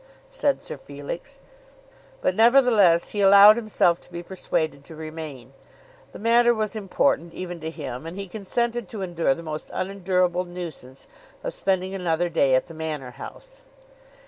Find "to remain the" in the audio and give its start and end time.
4.85-6.17